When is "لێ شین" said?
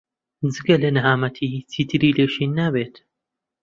2.17-2.51